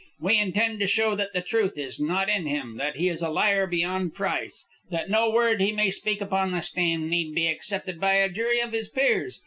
We 0.19 0.39
intend 0.39 0.79
to 0.79 0.87
show 0.87 1.13
that 1.15 1.31
the 1.33 1.43
truth 1.43 1.77
is 1.77 1.99
not 1.99 2.27
in 2.27 2.47
him; 2.47 2.77
that 2.77 2.95
he 2.95 3.07
is 3.07 3.21
a 3.21 3.29
liar 3.29 3.67
beyond 3.67 4.15
price; 4.15 4.65
that 4.89 5.11
no 5.11 5.29
word 5.29 5.61
he 5.61 5.71
may 5.71 5.91
speak 5.91 6.21
upon 6.21 6.53
the 6.53 6.61
stand 6.63 7.07
need 7.07 7.35
be 7.35 7.45
accepted 7.47 7.99
by 7.99 8.13
a 8.13 8.27
jury 8.27 8.61
of 8.61 8.71
his 8.73 8.89
peers. 8.89 9.39